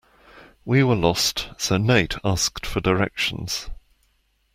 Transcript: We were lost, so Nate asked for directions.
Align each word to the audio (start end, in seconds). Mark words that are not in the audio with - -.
We 0.65 0.81
were 0.81 0.95
lost, 0.95 1.49
so 1.59 1.77
Nate 1.77 2.15
asked 2.25 2.65
for 2.65 2.79
directions. 2.81 3.69